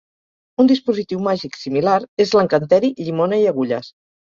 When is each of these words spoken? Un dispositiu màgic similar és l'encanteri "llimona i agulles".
Un 0.63 0.69
dispositiu 0.71 1.21
màgic 1.27 1.59
similar 1.65 1.99
és 2.27 2.35
l'encanteri 2.41 2.93
"llimona 3.05 3.43
i 3.45 3.49
agulles". 3.55 3.95